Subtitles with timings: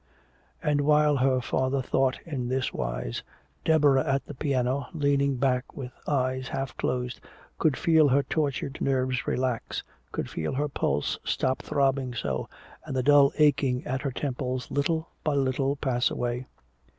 [0.63, 3.21] And while her father thought in this wise,
[3.63, 7.21] Deborah at the piano, leaning back with eyes half closed,
[7.59, 12.49] could feel her tortured nerves relax, could feel her pulse stop throbbing so
[12.83, 16.47] and the dull aching at her temples little by little pass away.